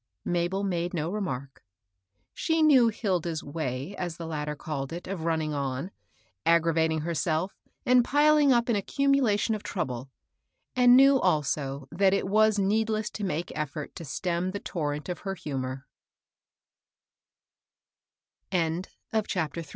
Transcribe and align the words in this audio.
Mabel 0.25 0.63
made 0.63 0.95
no 0.95 1.11
remark. 1.11 1.63
She 2.33 2.63
knew 2.63 2.87
Hilda's 2.87 3.43
wsj^^^ 3.43 3.93
as 3.93 4.17
the 4.17 4.25
latter 4.25 4.55
called 4.55 4.91
it, 4.91 5.05
of 5.05 5.25
running 5.25 5.53
on, 5.53 5.91
ag 6.43 6.63
gravating 6.63 7.01
herself, 7.01 7.55
and 7.85 8.03
piling 8.03 8.51
up 8.51 8.67
an 8.67 8.75
accumulation 8.75 9.53
of 9.53 9.61
trouble; 9.61 10.09
and 10.75 10.97
knew, 10.97 11.19
also, 11.19 11.87
that 11.91 12.15
it 12.15 12.27
was 12.27 12.57
needless 12.57 13.11
to 13.11 13.23
make 13.23 13.51
effort 13.55 13.93
to 13.93 14.03
stem 14.03 14.49
the 14.53 14.59
to 14.59 14.97